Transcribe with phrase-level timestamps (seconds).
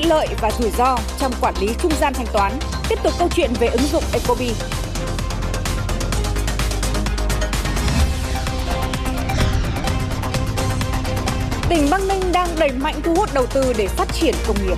[0.00, 2.52] tiện lợi và rủi ro trong quản lý trung gian thanh toán.
[2.88, 4.50] Tiếp tục câu chuyện về ứng dụng Ecobi.
[11.68, 14.76] Tỉnh Bắc Ninh đang đẩy mạnh thu hút đầu tư để phát triển công nghiệp.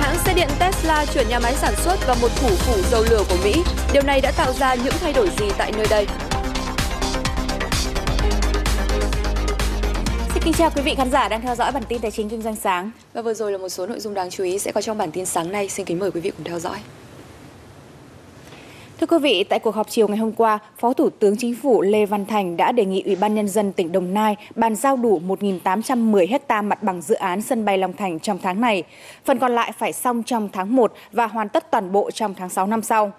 [0.00, 3.22] Hãng xe điện Tesla chuyển nhà máy sản xuất vào một thủ phủ dầu lửa
[3.28, 3.62] của Mỹ.
[3.92, 6.06] Điều này đã tạo ra những thay đổi gì tại nơi đây?
[10.46, 12.56] Kính chào quý vị khán giả đang theo dõi bản tin tài chính kinh doanh
[12.56, 12.90] sáng.
[13.12, 15.10] Và vừa rồi là một số nội dung đáng chú ý sẽ có trong bản
[15.10, 15.68] tin sáng nay.
[15.68, 16.78] Xin kính mời quý vị cùng theo dõi.
[19.00, 21.82] Thưa quý vị, tại cuộc họp chiều ngày hôm qua, Phó Thủ tướng Chính phủ
[21.82, 24.96] Lê Văn Thành đã đề nghị Ủy ban Nhân dân tỉnh Đồng Nai bàn giao
[24.96, 28.82] đủ 1.810 ha mặt bằng dự án sân bay Long Thành trong tháng này.
[29.24, 32.48] Phần còn lại phải xong trong tháng 1 và hoàn tất toàn bộ trong tháng
[32.48, 33.12] 6 năm sau.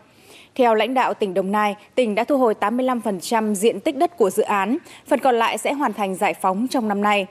[0.57, 4.29] Theo lãnh đạo tỉnh Đồng Nai, tỉnh đã thu hồi 85% diện tích đất của
[4.29, 7.25] dự án, phần còn lại sẽ hoàn thành giải phóng trong năm nay.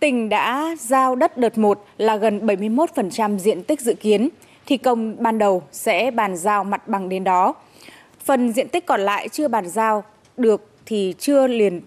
[0.00, 4.28] Tỉnh đã giao đất đợt 1 là gần 71% diện tích dự kiến.
[4.66, 7.54] Thi công ban đầu sẽ bàn giao mặt bằng đến đó.
[8.24, 10.04] Phần diện tích còn lại chưa bàn giao
[10.36, 11.80] được thì chưa liền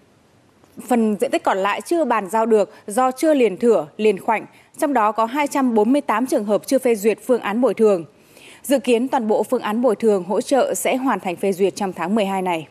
[0.88, 4.46] phần diện tích còn lại chưa bàn giao được do chưa liền thửa, liền khoảnh,
[4.78, 8.06] trong đó có 248 trường hợp chưa phê duyệt phương án bồi thường.
[8.64, 11.76] Dự kiến toàn bộ phương án bồi thường hỗ trợ sẽ hoàn thành phê duyệt
[11.76, 12.68] trong tháng 12 này.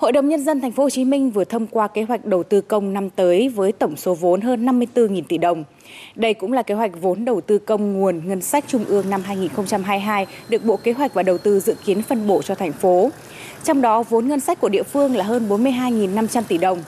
[0.00, 2.42] Hội đồng nhân dân thành phố Hồ Chí Minh vừa thông qua kế hoạch đầu
[2.42, 5.64] tư công năm tới với tổng số vốn hơn 54.000 tỷ đồng.
[6.14, 9.22] Đây cũng là kế hoạch vốn đầu tư công nguồn ngân sách trung ương năm
[9.22, 13.10] 2022 được Bộ Kế hoạch và Đầu tư dự kiến phân bổ cho thành phố.
[13.64, 16.78] Trong đó, vốn ngân sách của địa phương là hơn 42.500 tỷ đồng.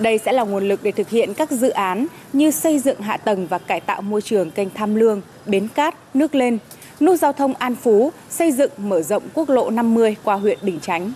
[0.00, 3.16] Đây sẽ là nguồn lực để thực hiện các dự án như xây dựng hạ
[3.16, 6.58] tầng và cải tạo môi trường kênh Tham Lương, Bến Cát, Nước Lên,
[7.00, 10.80] nút giao thông An Phú, xây dựng mở rộng quốc lộ 50 qua huyện Bình
[10.80, 11.12] Chánh.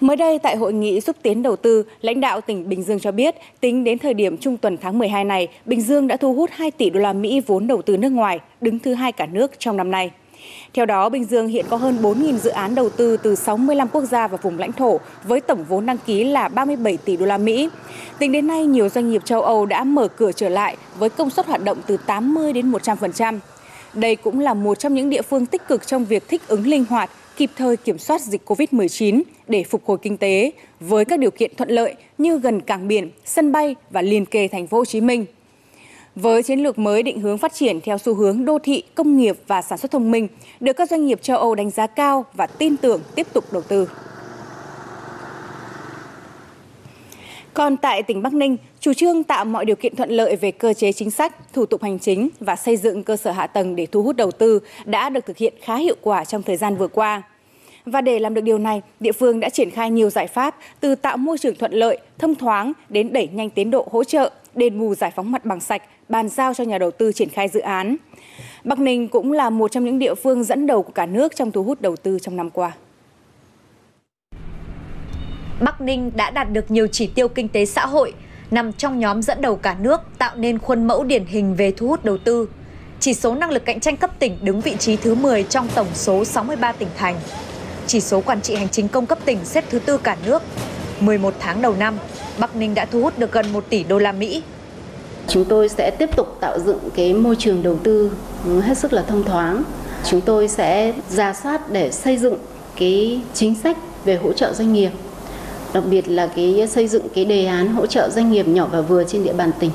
[0.00, 3.12] Mới đây tại hội nghị xúc tiến đầu tư, lãnh đạo tỉnh Bình Dương cho
[3.12, 6.50] biết, tính đến thời điểm trung tuần tháng 12 này, Bình Dương đã thu hút
[6.52, 9.52] 2 tỷ đô la Mỹ vốn đầu tư nước ngoài, đứng thứ hai cả nước
[9.58, 10.10] trong năm nay.
[10.74, 14.04] Theo đó, Bình Dương hiện có hơn 4.000 dự án đầu tư từ 65 quốc
[14.04, 17.38] gia và vùng lãnh thổ với tổng vốn đăng ký là 37 tỷ đô la
[17.38, 17.68] Mỹ.
[18.18, 21.30] Tính đến nay, nhiều doanh nghiệp châu Âu đã mở cửa trở lại với công
[21.30, 23.38] suất hoạt động từ 80 đến 100%.
[23.94, 26.84] Đây cũng là một trong những địa phương tích cực trong việc thích ứng linh
[26.84, 31.30] hoạt, kịp thời kiểm soát dịch COVID-19 để phục hồi kinh tế với các điều
[31.30, 34.84] kiện thuận lợi như gần cảng biển, sân bay và liền kề thành phố Hồ
[34.84, 35.26] Chí Minh.
[36.16, 39.36] Với chiến lược mới định hướng phát triển theo xu hướng đô thị, công nghiệp
[39.46, 40.28] và sản xuất thông minh,
[40.60, 43.62] được các doanh nghiệp châu Âu đánh giá cao và tin tưởng tiếp tục đầu
[43.62, 43.88] tư.
[47.54, 50.74] Còn tại tỉnh Bắc Ninh, chủ trương tạo mọi điều kiện thuận lợi về cơ
[50.74, 53.86] chế chính sách, thủ tục hành chính và xây dựng cơ sở hạ tầng để
[53.86, 56.88] thu hút đầu tư đã được thực hiện khá hiệu quả trong thời gian vừa
[56.88, 57.22] qua.
[57.86, 60.94] Và để làm được điều này, địa phương đã triển khai nhiều giải pháp từ
[60.94, 64.78] tạo môi trường thuận lợi, thông thoáng đến đẩy nhanh tiến độ hỗ trợ, đền
[64.78, 67.60] bù giải phóng mặt bằng sạch, bàn giao cho nhà đầu tư triển khai dự
[67.60, 67.96] án.
[68.64, 71.52] Bắc Ninh cũng là một trong những địa phương dẫn đầu của cả nước trong
[71.52, 72.72] thu hút đầu tư trong năm qua.
[75.60, 78.14] Bắc Ninh đã đạt được nhiều chỉ tiêu kinh tế xã hội,
[78.50, 81.88] nằm trong nhóm dẫn đầu cả nước tạo nên khuôn mẫu điển hình về thu
[81.88, 82.48] hút đầu tư.
[83.00, 85.86] Chỉ số năng lực cạnh tranh cấp tỉnh đứng vị trí thứ 10 trong tổng
[85.94, 87.16] số 63 tỉnh thành.
[87.86, 90.42] Chỉ số quản trị hành chính công cấp tỉnh xếp thứ tư cả nước.
[91.00, 91.98] 11 tháng đầu năm,
[92.38, 94.42] Bắc Ninh đã thu hút được gần 1 tỷ đô la Mỹ.
[95.28, 98.10] Chúng tôi sẽ tiếp tục tạo dựng cái môi trường đầu tư
[98.62, 99.62] hết sức là thông thoáng.
[100.04, 102.38] Chúng tôi sẽ ra soát để xây dựng
[102.76, 104.90] cái chính sách về hỗ trợ doanh nghiệp
[105.74, 108.80] đặc biệt là cái xây dựng cái đề án hỗ trợ doanh nghiệp nhỏ và
[108.80, 109.70] vừa trên địa bàn tỉnh.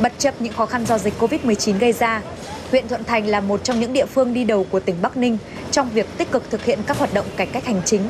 [0.00, 2.22] Bất chấp những khó khăn do dịch Covid-19 gây ra,
[2.70, 5.38] huyện Thuận Thành là một trong những địa phương đi đầu của tỉnh Bắc Ninh
[5.70, 8.00] trong việc tích cực thực hiện các hoạt động cải cách hành chính,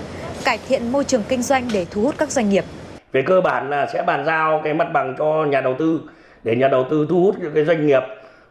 [0.44, 2.64] cải thiện môi trường kinh doanh để thu hút các doanh nghiệp.
[3.12, 6.00] Về cơ bản là sẽ bàn giao cái mặt bằng cho nhà đầu tư
[6.44, 8.02] để nhà đầu tư thu hút những cái doanh nghiệp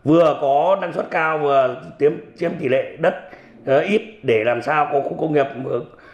[0.03, 3.13] vừa có năng suất cao vừa chiếm chiếm tỷ lệ đất
[3.61, 5.47] uh, ít để làm sao có khu công nghiệp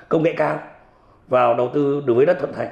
[0.09, 0.59] công nghệ cao
[1.27, 2.69] vào đầu tư đối với đất Thuận Thành.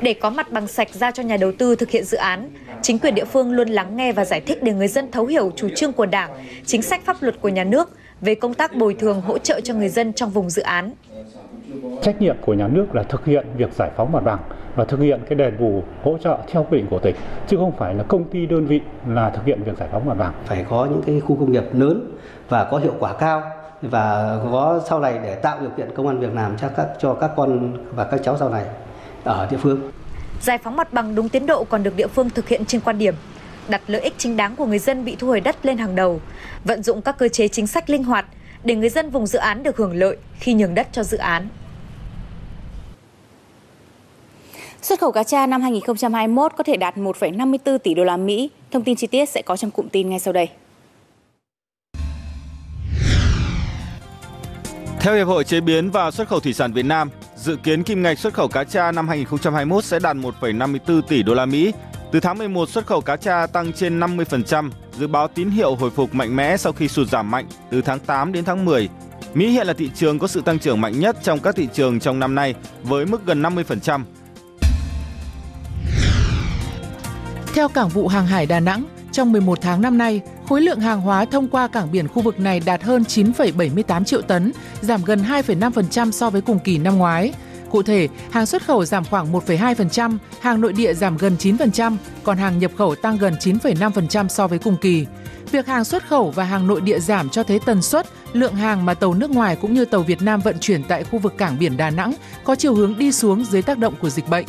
[0.00, 2.50] Để có mặt bằng sạch ra cho nhà đầu tư thực hiện dự án,
[2.82, 5.50] chính quyền địa phương luôn lắng nghe và giải thích để người dân thấu hiểu
[5.56, 6.30] chủ trương của Đảng,
[6.64, 7.90] chính sách pháp luật của nhà nước
[8.20, 10.92] về công tác bồi thường hỗ trợ cho người dân trong vùng dự án.
[12.02, 14.38] Trách nhiệm của nhà nước là thực hiện việc giải phóng mặt bằng
[14.74, 17.16] và thực hiện cái đền bù hỗ trợ theo quy định của tỉnh
[17.48, 20.14] chứ không phải là công ty đơn vị là thực hiện việc giải phóng mặt
[20.14, 20.32] bằng.
[20.46, 22.10] Phải có những cái khu công nghiệp lớn
[22.48, 23.42] và có hiệu quả cao
[23.82, 27.14] và có sau này để tạo điều kiện công an việc làm cho các cho
[27.14, 28.64] các con và các cháu sau này
[29.24, 29.80] ở địa phương.
[30.40, 32.98] Giải phóng mặt bằng đúng tiến độ còn được địa phương thực hiện trên quan
[32.98, 33.14] điểm
[33.68, 36.20] đặt lợi ích chính đáng của người dân bị thu hồi đất lên hàng đầu,
[36.64, 38.26] vận dụng các cơ chế chính sách linh hoạt,
[38.64, 41.48] để người dân vùng dự án được hưởng lợi khi nhường đất cho dự án.
[44.84, 48.50] Xuất khẩu cá tra năm 2021 có thể đạt 1,54 tỷ đô la Mỹ.
[48.72, 50.48] Thông tin chi tiết sẽ có trong cụm tin ngay sau đây.
[55.00, 58.02] Theo Hiệp hội Chế biến và Xuất khẩu Thủy sản Việt Nam, dự kiến kim
[58.02, 61.72] ngạch xuất khẩu cá tra năm 2021 sẽ đạt 1,54 tỷ đô la Mỹ.
[62.12, 65.90] Từ tháng 11, xuất khẩu cá tra tăng trên 50%, dự báo tín hiệu hồi
[65.90, 68.88] phục mạnh mẽ sau khi sụt giảm mạnh từ tháng 8 đến tháng 10.
[69.34, 72.00] Mỹ hiện là thị trường có sự tăng trưởng mạnh nhất trong các thị trường
[72.00, 74.00] trong năm nay với mức gần 50%.
[77.54, 81.00] Theo Cảng vụ Hàng hải Đà Nẵng, trong 11 tháng năm nay, khối lượng hàng
[81.00, 85.22] hóa thông qua cảng biển khu vực này đạt hơn 9,78 triệu tấn, giảm gần
[85.22, 87.32] 2,5% so với cùng kỳ năm ngoái.
[87.70, 92.38] Cụ thể, hàng xuất khẩu giảm khoảng 1,2%, hàng nội địa giảm gần 9%, còn
[92.38, 95.06] hàng nhập khẩu tăng gần 9,5% so với cùng kỳ.
[95.50, 98.86] Việc hàng xuất khẩu và hàng nội địa giảm cho thấy tần suất, lượng hàng
[98.86, 101.58] mà tàu nước ngoài cũng như tàu Việt Nam vận chuyển tại khu vực cảng
[101.58, 102.14] biển Đà Nẵng
[102.44, 104.46] có chiều hướng đi xuống dưới tác động của dịch bệnh.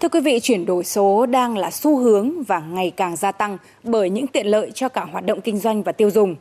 [0.00, 3.58] Thưa quý vị, chuyển đổi số đang là xu hướng và ngày càng gia tăng
[3.82, 6.36] bởi những tiện lợi cho cả hoạt động kinh doanh và tiêu dùng.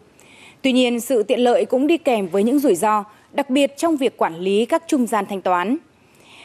[0.62, 3.04] Tuy nhiên, sự tiện lợi cũng đi kèm với những rủi ro,
[3.34, 5.78] đặc biệt trong việc quản lý các trung gian thanh toán.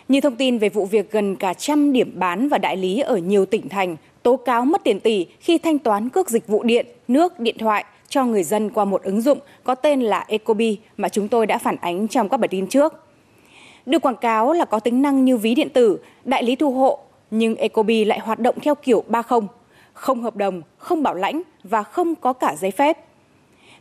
[0.08, 3.16] Như thông tin về vụ việc gần cả trăm điểm bán và đại lý ở
[3.16, 6.86] nhiều tỉnh thành tố cáo mất tiền tỷ khi thanh toán cước dịch vụ điện,
[7.08, 11.08] nước, điện thoại cho người dân qua một ứng dụng có tên là Ecobi mà
[11.08, 13.04] chúng tôi đã phản ánh trong các bản tin trước.
[13.86, 16.98] Được quảng cáo là có tính năng như ví điện tử, đại lý thu hộ,
[17.30, 19.40] nhưng Ecobi lại hoạt động theo kiểu 30,
[19.92, 22.98] không hợp đồng, không bảo lãnh và không có cả giấy phép.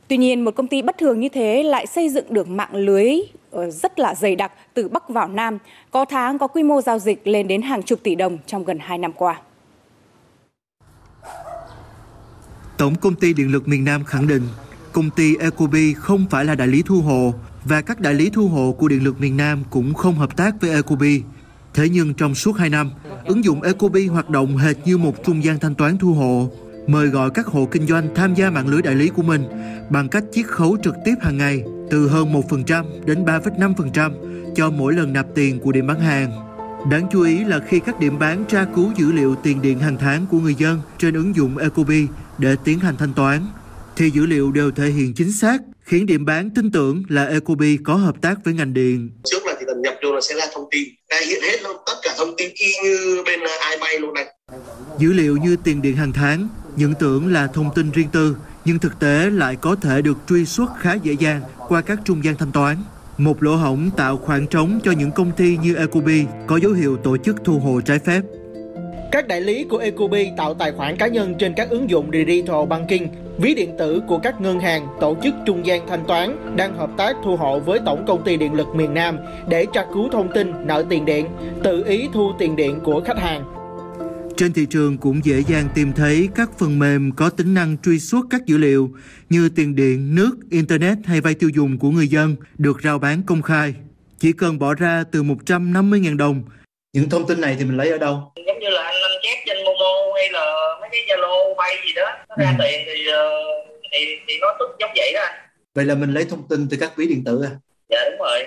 [0.07, 3.15] Tuy nhiên, một công ty bất thường như thế lại xây dựng được mạng lưới
[3.51, 5.57] ờ, rất là dày đặc từ Bắc vào Nam,
[5.91, 8.79] có tháng có quy mô giao dịch lên đến hàng chục tỷ đồng trong gần
[8.81, 9.41] 2 năm qua.
[12.77, 14.41] Tổng công ty Điện lực miền Nam khẳng định
[14.91, 17.33] công ty Ecobi không phải là đại lý thu hộ
[17.65, 20.61] và các đại lý thu hộ của Điện lực miền Nam cũng không hợp tác
[20.61, 21.21] với Ecobi.
[21.73, 22.91] Thế nhưng trong suốt 2 năm,
[23.25, 26.51] ứng dụng Ecobi hoạt động hệt như một trung gian thanh toán thu hộ,
[26.87, 29.43] mời gọi các hộ kinh doanh tham gia mạng lưới đại lý của mình
[29.89, 34.11] bằng cách chiết khấu trực tiếp hàng ngày từ hơn 1% đến 3,5%
[34.55, 36.31] cho mỗi lần nạp tiền của điểm bán hàng.
[36.91, 39.97] Đáng chú ý là khi các điểm bán tra cứu dữ liệu tiền điện hàng
[39.99, 42.07] tháng của người dân trên ứng dụng Ecobi
[42.37, 43.41] để tiến hành thanh toán,
[43.95, 47.77] thì dữ liệu đều thể hiện chính xác, khiến điểm bán tin tưởng là Ecobi
[47.83, 49.09] có hợp tác với ngành điện.
[49.23, 51.77] Trước là chỉ cần nhập vô là sẽ ra thông tin, ra hiện hết luôn,
[51.85, 53.39] tất cả thông tin y như bên
[53.71, 54.25] iPay luôn này.
[54.99, 58.35] Dữ liệu như tiền điện hàng tháng, những tưởng là thông tin riêng tư,
[58.65, 62.23] nhưng thực tế lại có thể được truy xuất khá dễ dàng qua các trung
[62.23, 62.77] gian thanh toán.
[63.17, 66.97] Một lỗ hổng tạo khoảng trống cho những công ty như Ecobi có dấu hiệu
[66.97, 68.21] tổ chức thu hồi trái phép.
[69.13, 72.65] Các đại lý của Ecobi tạo tài khoản cá nhân trên các ứng dụng Digital
[72.69, 73.07] Banking,
[73.37, 76.89] ví điện tử của các ngân hàng, tổ chức trung gian thanh toán đang hợp
[76.97, 79.17] tác thu hộ với Tổng công ty Điện lực miền Nam
[79.49, 81.27] để tra cứu thông tin nợ tiền điện,
[81.63, 83.43] tự ý thu tiền điện của khách hàng.
[84.37, 87.99] Trên thị trường cũng dễ dàng tìm thấy các phần mềm có tính năng truy
[87.99, 88.91] xuất các dữ liệu
[89.29, 93.23] như tiền điện, nước, internet hay vay tiêu dùng của người dân được rao bán
[93.23, 93.73] công khai.
[94.19, 96.43] Chỉ cần bỏ ra từ 150.000 đồng.
[96.95, 98.31] Những thông tin này thì mình lấy ở đâu?
[98.47, 98.92] Giống như là
[100.15, 102.63] hay là mấy cái Zalo vay gì đó, nó ra ừ.
[102.63, 103.29] tiền thì, ờ,
[103.91, 105.35] thì thì nó tức giống vậy đó anh.
[105.75, 107.51] Vậy là mình lấy thông tin từ các ví điện tử à?
[107.89, 108.43] Dạ đúng rồi.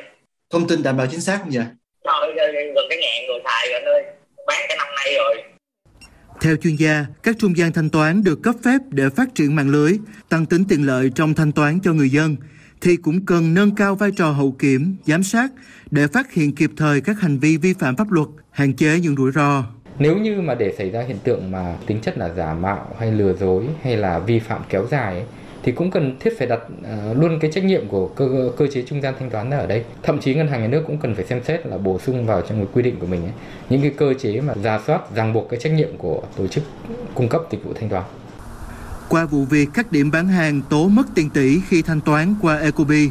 [0.50, 1.64] Thông tin đảm bảo chính xác không vậy?
[2.04, 4.02] Thôi gần cái ngàn người xài rồi anh ơi.
[4.46, 5.42] Bán cả năm nay rồi.
[6.40, 9.70] Theo chuyên gia, các trung gian thanh toán được cấp phép để phát triển mạng
[9.70, 9.92] lưới,
[10.28, 12.36] tăng tính tiện lợi trong thanh toán cho người dân,
[12.80, 15.50] thì cũng cần nâng cao vai trò hậu kiểm, giám sát
[15.90, 19.16] để phát hiện kịp thời các hành vi vi phạm pháp luật, hạn chế những
[19.16, 19.64] rủi ro.
[19.98, 23.12] Nếu như mà để xảy ra hiện tượng mà tính chất là giả mạo hay
[23.12, 25.24] lừa dối hay là vi phạm kéo dài ấy,
[25.62, 28.82] thì cũng cần thiết phải đặt uh, luôn cái trách nhiệm của cơ cơ chế
[28.82, 29.84] trung gian thanh toán ở đây.
[30.02, 32.40] Thậm chí ngân hàng nhà nước cũng cần phải xem xét là bổ sung vào
[32.40, 33.32] trong cái quy định của mình ấy,
[33.70, 36.64] những cái cơ chế mà ra soát ràng buộc cái trách nhiệm của tổ chức
[37.14, 38.04] cung cấp dịch vụ thanh toán.
[39.08, 42.58] Qua vụ việc các điểm bán hàng tố mất tiền tỷ khi thanh toán qua
[42.58, 43.06] Ecobee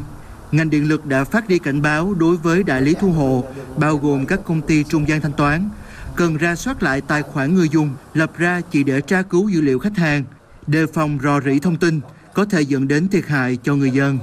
[0.51, 3.43] ngành điện lực đã phát đi cảnh báo đối với đại lý thu hộ,
[3.77, 5.69] bao gồm các công ty trung gian thanh toán,
[6.15, 9.61] cần ra soát lại tài khoản người dùng, lập ra chỉ để tra cứu dữ
[9.61, 10.23] liệu khách hàng,
[10.67, 11.99] đề phòng rò rỉ thông tin,
[12.33, 14.19] có thể dẫn đến thiệt hại cho người dân.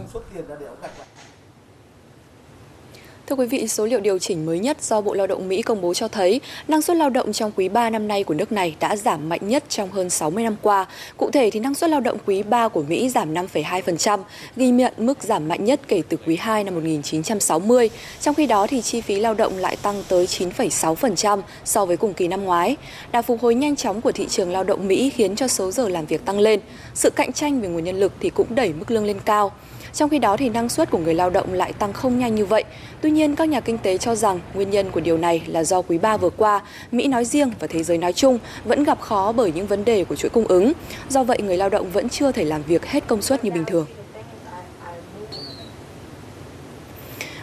[3.33, 5.81] Thưa quý vị, số liệu điều chỉnh mới nhất do Bộ Lao động Mỹ công
[5.81, 8.77] bố cho thấy năng suất lao động trong quý 3 năm nay của nước này
[8.81, 10.87] đã giảm mạnh nhất trong hơn 60 năm qua.
[11.17, 14.19] Cụ thể thì năng suất lao động quý 3 của Mỹ giảm 5,2%,
[14.57, 17.91] ghi nhận mức giảm mạnh nhất kể từ quý 2 năm 1960.
[18.21, 22.15] Trong khi đó thì chi phí lao động lại tăng tới 9,6% so với cùng
[22.15, 22.77] kỳ năm ngoái.
[23.13, 25.89] Đà phục hồi nhanh chóng của thị trường lao động Mỹ khiến cho số giờ
[25.89, 26.61] làm việc tăng lên.
[26.95, 29.53] Sự cạnh tranh về nguồn nhân lực thì cũng đẩy mức lương lên cao.
[29.93, 32.47] Trong khi đó thì năng suất của người lao động lại tăng không nhanh như
[32.47, 32.65] vậy.
[33.03, 35.83] Tuy nhiên, các nhà kinh tế cho rằng nguyên nhân của điều này là do
[35.83, 36.61] quý 3 vừa qua,
[36.93, 40.05] Mỹ nói riêng và thế giới nói chung vẫn gặp khó bởi những vấn đề
[40.05, 40.73] của chuỗi cung ứng.
[41.09, 43.65] Do vậy, người lao động vẫn chưa thể làm việc hết công suất như bình
[43.65, 43.87] thường.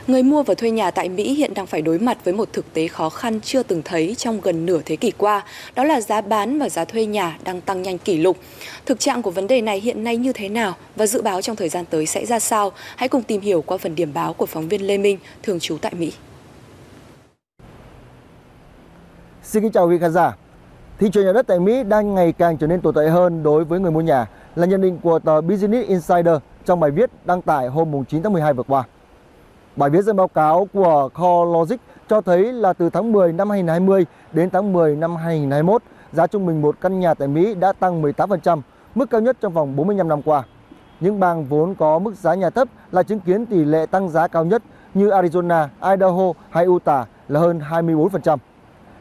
[0.09, 2.73] Người mua và thuê nhà tại Mỹ hiện đang phải đối mặt với một thực
[2.73, 5.43] tế khó khăn chưa từng thấy trong gần nửa thế kỷ qua,
[5.75, 8.37] đó là giá bán và giá thuê nhà đang tăng nhanh kỷ lục.
[8.85, 11.55] Thực trạng của vấn đề này hiện nay như thế nào và dự báo trong
[11.55, 12.71] thời gian tới sẽ ra sao?
[12.95, 15.77] Hãy cùng tìm hiểu qua phần điểm báo của phóng viên Lê Minh, thường trú
[15.81, 16.13] tại Mỹ.
[19.43, 20.37] Xin kính chào quý khán giả.
[20.99, 23.65] Thị trường nhà đất tại Mỹ đang ngày càng trở nên tồi tệ hơn đối
[23.65, 26.35] với người mua nhà là nhận định của tờ Business Insider
[26.65, 28.83] trong bài viết đăng tải hôm 9 tháng 12 vừa qua.
[29.79, 31.75] Bài viết dẫn báo cáo của CoreLogic
[32.09, 35.81] cho thấy là từ tháng 10 năm 2020 đến tháng 10 năm 2021,
[36.11, 38.61] giá trung bình một căn nhà tại Mỹ đã tăng 18%,
[38.95, 40.43] mức cao nhất trong vòng 45 năm qua.
[40.99, 44.27] Những bang vốn có mức giá nhà thấp là chứng kiến tỷ lệ tăng giá
[44.27, 48.37] cao nhất như Arizona, Idaho hay Utah là hơn 24%.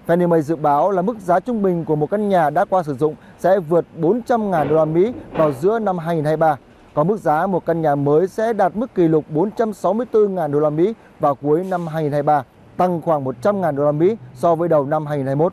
[0.07, 2.83] Fannie Mae dự báo là mức giá trung bình của một căn nhà đã qua
[2.83, 6.57] sử dụng sẽ vượt 400.000 đô la Mỹ vào giữa năm 2023
[6.99, 10.71] và mức giá một căn nhà mới sẽ đạt mức kỷ lục 464.000 đô la
[10.71, 12.45] Mỹ vào cuối năm 2023,
[12.77, 15.53] tăng khoảng 100.000 đô la Mỹ so với đầu năm 2021.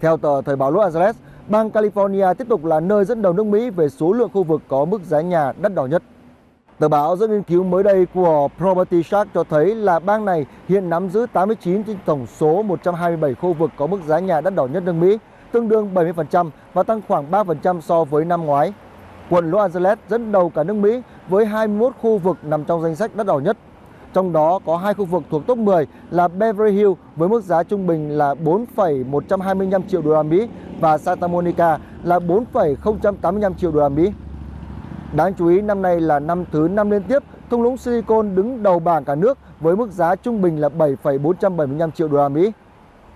[0.00, 1.16] Theo tờ Thời báo Los Angeles,
[1.48, 4.62] bang California tiếp tục là nơi dẫn đầu nước Mỹ về số lượng khu vực
[4.68, 6.02] có mức giá nhà đắt đỏ nhất.
[6.78, 10.46] Tờ báo dẫn nghiên cứu mới đây của Property Shark cho thấy là bang này
[10.68, 14.54] hiện nắm giữ 89 trên tổng số 127 khu vực có mức giá nhà đắt
[14.54, 15.18] đỏ nhất nước Mỹ,
[15.52, 18.72] tương đương 70% và tăng khoảng 3% so với năm ngoái
[19.30, 22.96] quận Los Angeles dẫn đầu cả nước Mỹ với 21 khu vực nằm trong danh
[22.96, 23.56] sách đắt đỏ nhất.
[24.12, 27.62] Trong đó có hai khu vực thuộc top 10 là Beverly Hills với mức giá
[27.62, 30.48] trung bình là 4,125 triệu đô la Mỹ
[30.80, 34.12] và Santa Monica là 4,085 triệu đô la Mỹ.
[35.12, 38.62] Đáng chú ý năm nay là năm thứ năm liên tiếp thung lũng Silicon đứng
[38.62, 42.52] đầu bảng cả nước với mức giá trung bình là 7,475 triệu đô la Mỹ.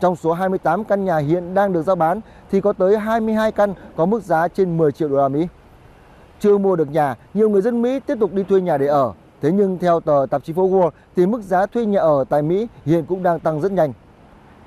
[0.00, 3.74] Trong số 28 căn nhà hiện đang được giao bán thì có tới 22 căn
[3.96, 5.48] có mức giá trên 10 triệu đô la Mỹ
[6.40, 9.12] chưa mua được nhà, nhiều người dân Mỹ tiếp tục đi thuê nhà để ở.
[9.42, 12.42] Thế nhưng theo tờ tạp chí phố Wall thì mức giá thuê nhà ở tại
[12.42, 13.92] Mỹ hiện cũng đang tăng rất nhanh.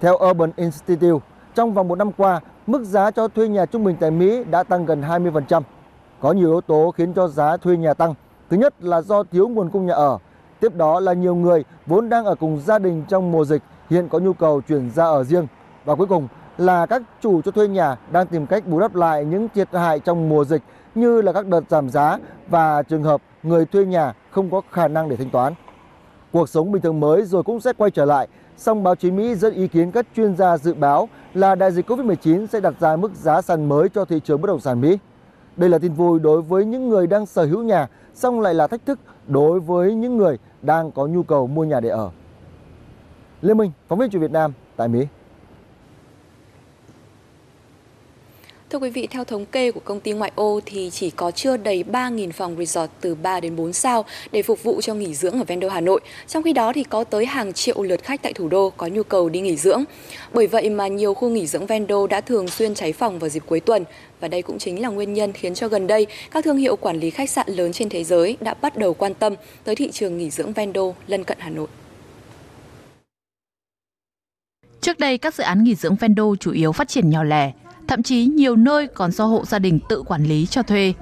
[0.01, 1.25] Theo Urban Institute,
[1.55, 4.63] trong vòng một năm qua, mức giá cho thuê nhà trung bình tại Mỹ đã
[4.63, 5.61] tăng gần 20%.
[6.19, 8.13] Có nhiều yếu tố khiến cho giá thuê nhà tăng.
[8.49, 10.17] Thứ nhất là do thiếu nguồn cung nhà ở.
[10.59, 14.09] Tiếp đó là nhiều người vốn đang ở cùng gia đình trong mùa dịch hiện
[14.09, 15.47] có nhu cầu chuyển ra ở riêng.
[15.85, 19.25] Và cuối cùng là các chủ cho thuê nhà đang tìm cách bù đắp lại
[19.25, 20.61] những thiệt hại trong mùa dịch
[20.95, 22.17] như là các đợt giảm giá
[22.47, 25.53] và trường hợp người thuê nhà không có khả năng để thanh toán.
[26.31, 29.35] Cuộc sống bình thường mới rồi cũng sẽ quay trở lại, song báo chí Mỹ
[29.35, 32.95] dẫn ý kiến các chuyên gia dự báo là đại dịch Covid-19 sẽ đặt ra
[32.95, 34.97] mức giá sàn mới cho thị trường bất động sản Mỹ.
[35.57, 38.67] Đây là tin vui đối với những người đang sở hữu nhà, song lại là
[38.67, 42.09] thách thức đối với những người đang có nhu cầu mua nhà để ở.
[43.41, 45.07] Lê Minh, phóng viên truyền Việt Nam tại Mỹ.
[48.71, 51.57] Thưa quý vị, theo thống kê của công ty ngoại ô thì chỉ có chưa
[51.57, 55.33] đầy 3.000 phòng resort từ 3 đến 4 sao để phục vụ cho nghỉ dưỡng
[55.33, 56.01] ở ven đô Hà Nội.
[56.27, 59.03] Trong khi đó thì có tới hàng triệu lượt khách tại thủ đô có nhu
[59.03, 59.83] cầu đi nghỉ dưỡng.
[60.33, 63.29] Bởi vậy mà nhiều khu nghỉ dưỡng ven đô đã thường xuyên cháy phòng vào
[63.29, 63.83] dịp cuối tuần.
[64.19, 66.99] Và đây cũng chính là nguyên nhân khiến cho gần đây các thương hiệu quản
[66.99, 70.17] lý khách sạn lớn trên thế giới đã bắt đầu quan tâm tới thị trường
[70.17, 71.67] nghỉ dưỡng ven đô lân cận Hà Nội.
[74.81, 77.51] Trước đây, các dự án nghỉ dưỡng ven đô chủ yếu phát triển nhỏ lẻ,
[77.91, 80.93] thậm chí nhiều nơi còn do hộ gia đình tự quản lý cho thuê.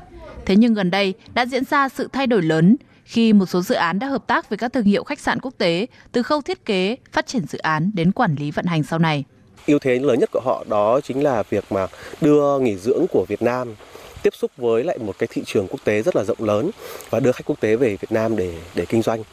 [0.45, 3.75] Thế nhưng gần đây đã diễn ra sự thay đổi lớn khi một số dự
[3.75, 6.65] án đã hợp tác với các thương hiệu khách sạn quốc tế từ khâu thiết
[6.65, 9.23] kế, phát triển dự án đến quản lý vận hành sau này.
[9.67, 11.87] ưu thế lớn nhất của họ đó chính là việc mà
[12.21, 13.75] đưa nghỉ dưỡng của Việt Nam
[14.23, 16.69] tiếp xúc với lại một cái thị trường quốc tế rất là rộng lớn
[17.09, 19.23] và đưa khách quốc tế về Việt Nam để để kinh doanh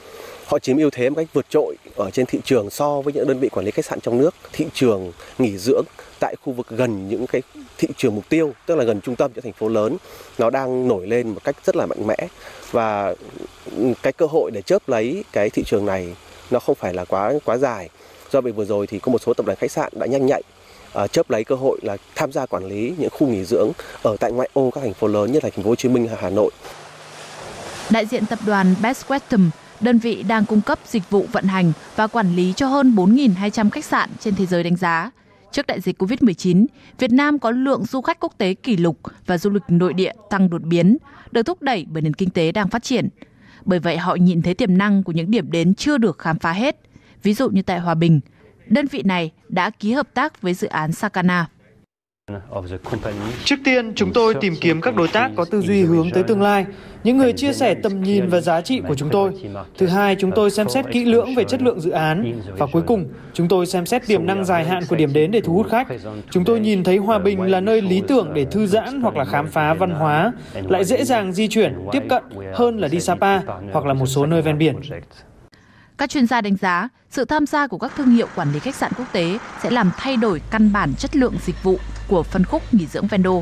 [0.46, 3.28] họ chiếm ưu thế một cách vượt trội ở trên thị trường so với những
[3.28, 5.84] đơn vị quản lý khách sạn trong nước thị trường nghỉ dưỡng
[6.20, 7.42] tại khu vực gần những cái
[7.78, 9.96] thị trường mục tiêu tức là gần trung tâm những thành phố lớn
[10.38, 12.16] nó đang nổi lên một cách rất là mạnh mẽ
[12.70, 13.14] và
[14.02, 16.16] cái cơ hội để chớp lấy cái thị trường này
[16.50, 17.88] nó không phải là quá quá dài
[18.32, 20.42] do vậy vừa rồi thì có một số tập đoàn khách sạn đã nhanh nhạy
[21.04, 24.16] uh, chớp lấy cơ hội là tham gia quản lý những khu nghỉ dưỡng ở
[24.20, 26.16] tại ngoại ô các thành phố lớn như là thành phố Hồ Chí Minh hay
[26.20, 26.50] Hà Nội.
[27.90, 29.48] Đại diện tập đoàn Best Western
[29.80, 33.70] đơn vị đang cung cấp dịch vụ vận hành và quản lý cho hơn 4.200
[33.70, 35.10] khách sạn trên thế giới đánh giá.
[35.56, 36.66] Trước đại dịch COVID-19,
[36.98, 40.12] Việt Nam có lượng du khách quốc tế kỷ lục và du lịch nội địa
[40.30, 40.96] tăng đột biến,
[41.32, 43.08] được thúc đẩy bởi nền kinh tế đang phát triển.
[43.64, 46.52] Bởi vậy họ nhìn thấy tiềm năng của những điểm đến chưa được khám phá
[46.52, 46.76] hết.
[47.22, 48.20] Ví dụ như tại Hòa Bình,
[48.66, 51.48] đơn vị này đã ký hợp tác với dự án Sakana.
[53.44, 56.42] Trước tiên, chúng tôi tìm kiếm các đối tác có tư duy hướng tới tương
[56.42, 56.66] lai,
[57.04, 59.32] những người chia sẻ tầm nhìn và giá trị của chúng tôi.
[59.78, 62.40] Thứ hai, chúng tôi xem xét kỹ lưỡng về chất lượng dự án.
[62.58, 63.04] Và cuối cùng,
[63.34, 65.88] chúng tôi xem xét tiềm năng dài hạn của điểm đến để thu hút khách.
[66.30, 69.24] Chúng tôi nhìn thấy Hòa Bình là nơi lý tưởng để thư giãn hoặc là
[69.24, 70.32] khám phá văn hóa,
[70.68, 72.22] lại dễ dàng di chuyển, tiếp cận
[72.54, 73.40] hơn là đi Sapa
[73.72, 74.76] hoặc là một số nơi ven biển.
[75.98, 78.74] Các chuyên gia đánh giá, sự tham gia của các thương hiệu quản lý khách
[78.74, 82.44] sạn quốc tế sẽ làm thay đổi căn bản chất lượng dịch vụ của phân
[82.44, 83.32] khúc nghỉ dưỡng Vendo,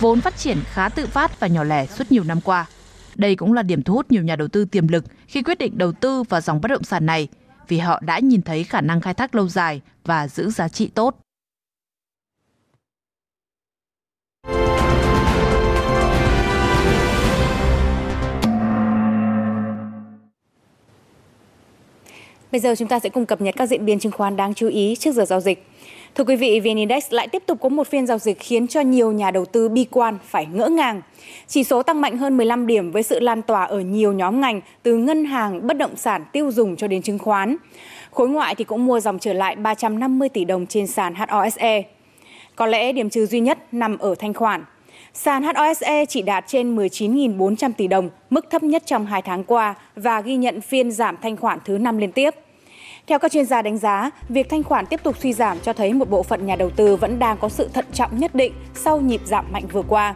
[0.00, 2.66] vốn phát triển khá tự phát và nhỏ lẻ suốt nhiều năm qua.
[3.14, 5.78] Đây cũng là điểm thu hút nhiều nhà đầu tư tiềm lực khi quyết định
[5.78, 7.28] đầu tư vào dòng bất động sản này,
[7.68, 10.90] vì họ đã nhìn thấy khả năng khai thác lâu dài và giữ giá trị
[10.94, 11.23] tốt.
[22.54, 24.68] Bây giờ chúng ta sẽ cùng cập nhật các diễn biến chứng khoán đáng chú
[24.68, 25.66] ý trước giờ giao dịch.
[26.14, 28.80] Thưa quý vị, VN Index lại tiếp tục có một phiên giao dịch khiến cho
[28.80, 31.02] nhiều nhà đầu tư bi quan phải ngỡ ngàng.
[31.46, 34.60] Chỉ số tăng mạnh hơn 15 điểm với sự lan tỏa ở nhiều nhóm ngành
[34.82, 37.56] từ ngân hàng, bất động sản, tiêu dùng cho đến chứng khoán.
[38.10, 41.82] Khối ngoại thì cũng mua dòng trở lại 350 tỷ đồng trên sàn HOSE.
[42.56, 44.64] Có lẽ điểm trừ duy nhất nằm ở thanh khoản.
[45.14, 49.74] Sàn HOSE chỉ đạt trên 19.400 tỷ đồng, mức thấp nhất trong 2 tháng qua
[49.96, 52.34] và ghi nhận phiên giảm thanh khoản thứ 5 liên tiếp.
[53.06, 55.92] Theo các chuyên gia đánh giá, việc thanh khoản tiếp tục suy giảm cho thấy
[55.92, 59.00] một bộ phận nhà đầu tư vẫn đang có sự thận trọng nhất định sau
[59.00, 60.14] nhịp giảm mạnh vừa qua.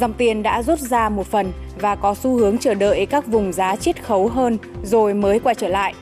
[0.00, 3.52] Dòng tiền đã rút ra một phần và có xu hướng chờ đợi các vùng
[3.52, 5.94] giá chiết khấu hơn rồi mới quay trở lại.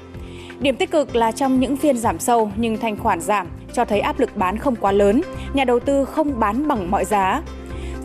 [0.60, 4.00] Điểm tích cực là trong những phiên giảm sâu nhưng thanh khoản giảm cho thấy
[4.00, 5.22] áp lực bán không quá lớn,
[5.54, 7.42] nhà đầu tư không bán bằng mọi giá.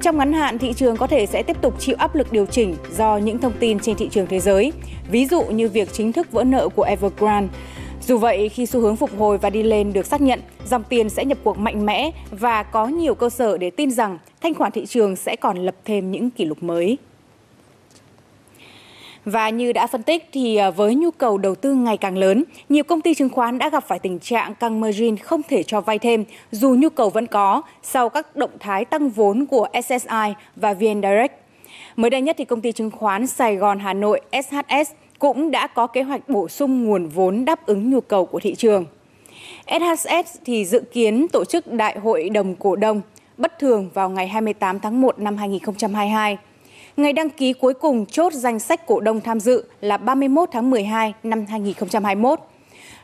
[0.01, 2.75] Trong ngắn hạn, thị trường có thể sẽ tiếp tục chịu áp lực điều chỉnh
[2.97, 4.73] do những thông tin trên thị trường thế giới,
[5.11, 7.47] ví dụ như việc chính thức vỡ nợ của Evergrande,
[8.07, 11.09] dù vậy, khi xu hướng phục hồi và đi lên được xác nhận, dòng tiền
[11.09, 14.71] sẽ nhập cuộc mạnh mẽ và có nhiều cơ sở để tin rằng thanh khoản
[14.71, 16.97] thị trường sẽ còn lập thêm những kỷ lục mới.
[19.25, 22.43] Và như đã phân tích thì à, với nhu cầu đầu tư ngày càng lớn,
[22.69, 25.81] nhiều công ty chứng khoán đã gặp phải tình trạng căng margin không thể cho
[25.81, 30.33] vay thêm dù nhu cầu vẫn có sau các động thái tăng vốn của SSI
[30.55, 31.33] và VN Direct.
[31.95, 34.91] Mới đây nhất thì công ty chứng khoán Sài Gòn Hà Nội SHS
[35.23, 38.55] cũng đã có kế hoạch bổ sung nguồn vốn đáp ứng nhu cầu của thị
[38.55, 38.85] trường.
[39.67, 43.01] SHS thì dự kiến tổ chức đại hội đồng cổ đông
[43.37, 46.37] bất thường vào ngày 28 tháng 1 năm 2022.
[46.97, 50.69] Ngày đăng ký cuối cùng chốt danh sách cổ đông tham dự là 31 tháng
[50.69, 52.39] 12 năm 2021.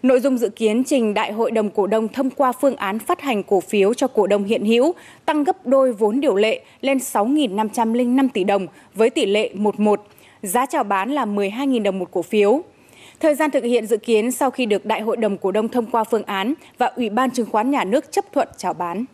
[0.03, 3.21] Nội dung dự kiến trình Đại hội đồng cổ đông thông qua phương án phát
[3.21, 4.93] hành cổ phiếu cho cổ đông hiện hữu,
[5.25, 10.01] tăng gấp đôi vốn điều lệ lên 6.505 tỷ đồng với tỷ lệ 11
[10.43, 12.61] giá chào bán là 12.000 đồng một cổ phiếu.
[13.19, 15.85] Thời gian thực hiện dự kiến sau khi được Đại hội đồng cổ đông thông
[15.85, 19.05] qua phương án và Ủy ban chứng khoán nhà nước chấp thuận chào bán.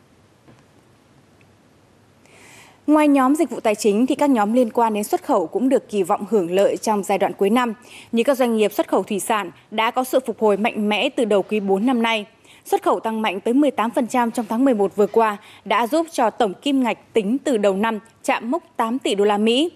[2.87, 5.69] Ngoài nhóm dịch vụ tài chính thì các nhóm liên quan đến xuất khẩu cũng
[5.69, 7.73] được kỳ vọng hưởng lợi trong giai đoạn cuối năm,
[8.11, 11.09] như các doanh nghiệp xuất khẩu thủy sản đã có sự phục hồi mạnh mẽ
[11.09, 12.25] từ đầu quý 4 năm nay.
[12.65, 16.53] Xuất khẩu tăng mạnh tới 18% trong tháng 11 vừa qua đã giúp cho tổng
[16.53, 19.71] kim ngạch tính từ đầu năm chạm mốc 8 tỷ đô la Mỹ.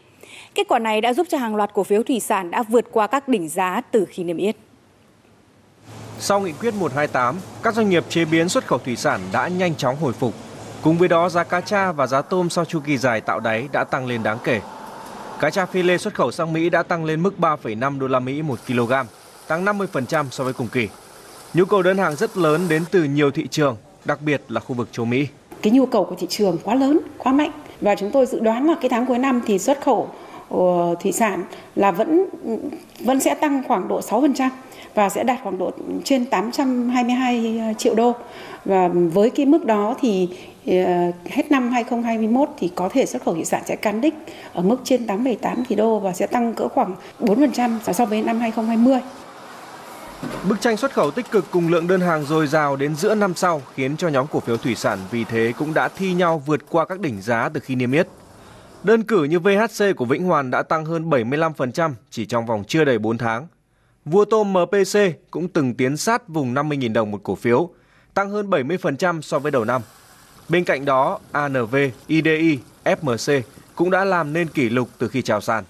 [0.56, 3.08] Kết quả này đã giúp cho hàng loạt cổ phiếu thủy sản đã vượt qua
[3.08, 4.56] các đỉnh giá từ khi niêm yết.
[6.20, 9.76] Sau nghị quyết 128, các doanh nghiệp chế biến xuất khẩu thủy sản đã nhanh
[9.76, 10.34] chóng hồi phục.
[10.82, 13.68] Cùng với đó, giá cá tra và giá tôm sau chu kỳ dài tạo đáy
[13.72, 14.62] đã tăng lên đáng kể.
[15.40, 18.20] Cá tra phi lê xuất khẩu sang Mỹ đã tăng lên mức 3,5 đô la
[18.20, 18.94] Mỹ một kg,
[19.48, 20.90] tăng 50% so với cùng kỳ.
[21.54, 24.76] Nhu cầu đơn hàng rất lớn đến từ nhiều thị trường, đặc biệt là khu
[24.76, 25.28] vực châu Mỹ.
[25.62, 28.68] Cái nhu cầu của thị trường quá lớn, quá mạnh và chúng tôi dự đoán
[28.68, 30.10] là cái tháng cuối năm thì xuất khẩu
[30.50, 31.44] ờ, thủy sản
[31.76, 32.26] là vẫn
[33.00, 34.50] vẫn sẽ tăng khoảng độ 6%
[34.96, 35.72] và sẽ đạt khoảng độ
[36.04, 38.14] trên 822 ờ, triệu đô.
[38.66, 40.30] Và với cái mức đó thì
[40.66, 40.74] ờ,
[41.26, 44.14] hết năm 2021 thì có thể xuất khẩu thủy sản sẽ cán đích
[44.54, 48.40] ở mức trên 8,8 tỷ đô và sẽ tăng cỡ khoảng 4% so với năm
[48.40, 49.00] 2020.
[50.50, 53.34] Bức tranh xuất khẩu tích cực cùng lượng đơn hàng dồi dào đến giữa năm
[53.36, 56.62] sau khiến cho nhóm cổ phiếu thủy sản vì thế cũng đã thi nhau vượt
[56.70, 58.08] qua các đỉnh giá từ khi niêm yết.
[58.84, 62.84] Đơn cử như VHC của Vĩnh Hoàn đã tăng hơn 75% chỉ trong vòng chưa
[62.84, 63.48] đầy 4 tháng.
[64.06, 65.00] Vua tôm MPC
[65.32, 67.70] cũng từng tiến sát vùng 50.000 đồng một cổ phiếu,
[68.14, 69.82] tăng hơn 70% so với đầu năm.
[70.50, 71.76] Bên cạnh đó, ANV,
[72.08, 73.42] IDI, FMC
[73.76, 75.64] cũng đã làm nên kỷ lục từ khi chào sàn.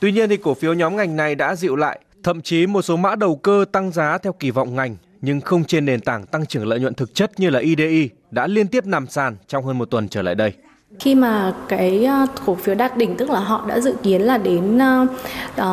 [0.00, 2.96] Tuy nhiên thì cổ phiếu nhóm ngành này đã dịu lại Thậm chí một số
[2.96, 6.46] mã đầu cơ tăng giá theo kỳ vọng ngành nhưng không trên nền tảng tăng
[6.46, 9.78] trưởng lợi nhuận thực chất như là IDI đã liên tiếp nằm sàn trong hơn
[9.78, 10.52] một tuần trở lại đây.
[11.00, 14.38] Khi mà cái à, cổ phiếu đạt đỉnh tức là họ đã dự kiến là
[14.38, 15.10] đến uh,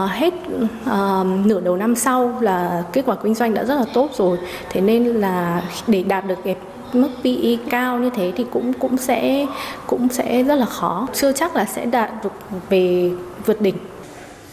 [0.09, 4.11] hết uh, nửa đầu năm sau là kết quả kinh doanh đã rất là tốt
[4.13, 4.37] rồi.
[4.69, 6.55] Thế nên là để đạt được cái
[6.93, 9.45] mức PE cao như thế thì cũng cũng sẽ
[9.87, 11.07] cũng sẽ rất là khó.
[11.13, 12.33] Chưa chắc là sẽ đạt được
[12.69, 13.11] về
[13.45, 13.75] vượt đỉnh.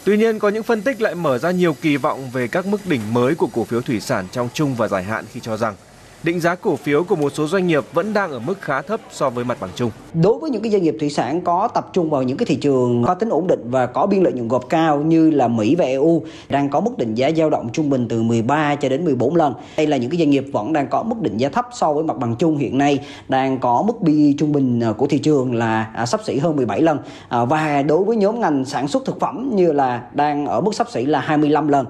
[0.04, 2.86] Tuy nhiên, có những phân tích lại mở ra nhiều kỳ vọng về các mức
[2.86, 5.74] đỉnh mới của cổ phiếu thủy sản trong trung và dài hạn khi cho rằng
[6.24, 9.00] định giá cổ phiếu của một số doanh nghiệp vẫn đang ở mức khá thấp
[9.10, 9.90] so với mặt bằng chung.
[10.14, 12.56] Đối với những cái doanh nghiệp thủy sản có tập trung vào những cái thị
[12.56, 15.74] trường có tính ổn định và có biên lợi nhuận gộp cao như là Mỹ
[15.74, 19.04] và EU đang có mức định giá dao động trung bình từ 13 cho đến
[19.04, 19.54] 14 lần.
[19.76, 22.04] Đây là những cái doanh nghiệp vẫn đang có mức định giá thấp so với
[22.04, 25.54] mặt bằng chung hiện nay, đang có mức PE trung bình à, của thị trường
[25.54, 29.04] là à, sắp xỉ hơn 17 lần à, và đối với nhóm ngành sản xuất
[29.04, 31.86] thực phẩm như là đang ở mức sắp xỉ là 25 lần.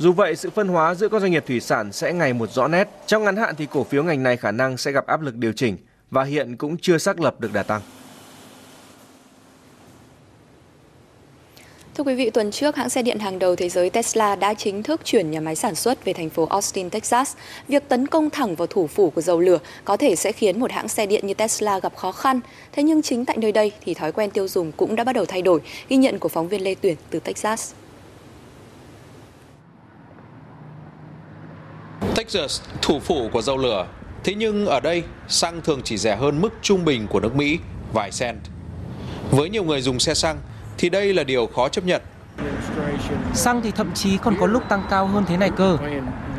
[0.00, 2.68] Dù vậy, sự phân hóa giữa các doanh nghiệp thủy sản sẽ ngày một rõ
[2.68, 2.88] nét.
[3.06, 5.52] Trong ngắn hạn thì cổ phiếu ngành này khả năng sẽ gặp áp lực điều
[5.52, 5.76] chỉnh
[6.10, 7.80] và hiện cũng chưa xác lập được đà tăng.
[11.94, 14.82] Thưa quý vị, tuần trước hãng xe điện hàng đầu thế giới Tesla đã chính
[14.82, 17.36] thức chuyển nhà máy sản xuất về thành phố Austin, Texas.
[17.68, 20.72] Việc tấn công thẳng vào thủ phủ của dầu lửa có thể sẽ khiến một
[20.72, 22.40] hãng xe điện như Tesla gặp khó khăn.
[22.72, 25.24] Thế nhưng chính tại nơi đây thì thói quen tiêu dùng cũng đã bắt đầu
[25.24, 27.72] thay đổi, ghi nhận của phóng viên Lê Tuyển từ Texas.
[32.32, 33.86] Texas, thủ phủ của dầu lửa.
[34.24, 37.58] Thế nhưng ở đây, xăng thường chỉ rẻ hơn mức trung bình của nước Mỹ,
[37.92, 38.38] vài cent.
[39.30, 40.38] Với nhiều người dùng xe xăng,
[40.78, 42.02] thì đây là điều khó chấp nhận.
[43.34, 45.78] Xăng thì thậm chí còn có lúc tăng cao hơn thế này cơ.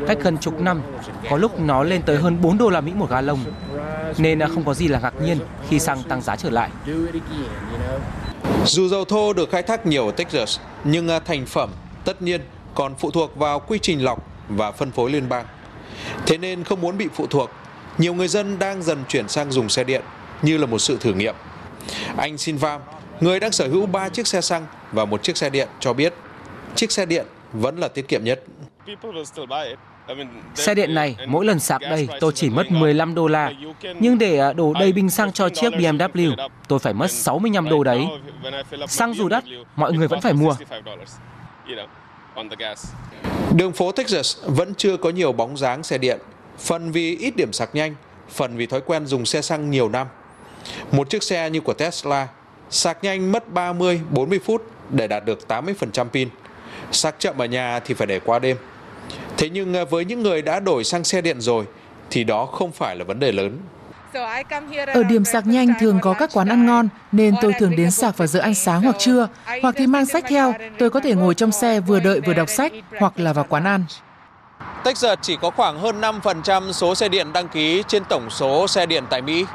[0.06, 0.82] Cách gần chục năm,
[1.30, 3.44] có lúc nó lên tới hơn 4 đô la Mỹ một ga lông.
[4.18, 6.70] Nên không có gì là ngạc nhiên khi xăng tăng giá trở lại.
[8.66, 11.70] Dù dầu thô được khai thác nhiều ở Texas, nhưng thành phẩm
[12.04, 12.40] tất nhiên
[12.74, 15.46] còn phụ thuộc vào quy trình lọc và phân phối liên bang.
[16.26, 17.50] Thế nên không muốn bị phụ thuộc,
[17.98, 20.02] nhiều người dân đang dần chuyển sang dùng xe điện
[20.42, 21.34] như là một sự thử nghiệm.
[22.16, 22.80] Anh Sinvam,
[23.20, 26.14] người đang sở hữu 3 chiếc xe xăng và một chiếc xe điện cho biết
[26.74, 28.42] chiếc xe điện vẫn là tiết kiệm nhất.
[30.54, 33.52] Xe điện này, mỗi lần sạc đây tôi chỉ mất 15 đô la,
[34.00, 37.84] nhưng để à, đổ đầy bình xăng cho chiếc BMW, tôi phải mất 65 đô
[37.84, 38.06] đấy.
[38.88, 39.44] Xăng dù đắt,
[39.76, 40.54] mọi người vẫn phải mua.
[43.54, 46.18] Đường phố Texas vẫn chưa có nhiều bóng dáng xe điện,
[46.58, 47.94] phần vì ít điểm sạc nhanh,
[48.30, 50.06] phần vì thói quen dùng xe xăng nhiều năm.
[50.92, 52.28] Một chiếc xe như của Tesla,
[52.70, 56.28] sạc nhanh mất 30-40 phút để đạt được 80% pin.
[56.92, 58.56] Sạc chậm ở nhà thì phải để qua đêm.
[59.36, 61.64] Thế nhưng à, với những người đã đổi sang xe điện rồi
[62.10, 63.58] thì đó không phải là vấn đề lớn.
[64.94, 68.16] Ở điểm sạc nhanh thường có các quán ăn ngon nên tôi thường đến sạc
[68.16, 69.28] vào giờ ăn sáng hoặc trưa,
[69.62, 72.48] hoặc thì mang sách theo, tôi có thể ngồi trong xe vừa đợi vừa đọc
[72.48, 73.84] sách hoặc là vào quán ăn.
[74.84, 78.86] Texas chỉ có khoảng hơn 5% số xe điện đăng ký trên tổng số xe
[78.86, 79.46] điện tại Mỹ.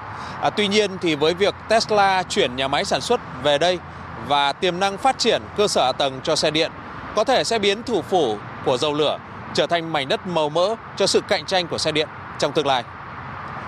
[0.41, 3.80] À, tuy nhiên thì với việc Tesla chuyển nhà máy sản xuất về đây
[4.28, 6.72] và tiềm năng phát triển cơ sở hạ tầng cho xe điện
[7.15, 9.17] có thể sẽ biến thủ phủ của dầu lửa
[9.54, 12.08] trở thành mảnh đất màu mỡ cho sự cạnh tranh của xe điện
[12.39, 12.84] trong tương lai.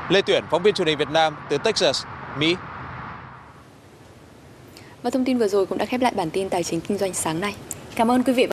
[0.10, 2.04] Lê Tuyển, phóng viên truyền hình Việt Nam từ Texas,
[2.38, 2.56] Mỹ.
[5.04, 7.14] Và thông tin vừa rồi cũng đã khép lại bản tin tài chính kinh doanh
[7.14, 7.56] sáng nay.
[7.96, 8.48] Cảm ơn quý vị.